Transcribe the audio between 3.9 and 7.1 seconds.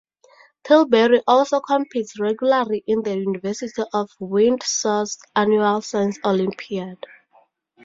of Windsor's annual Science Olympiad.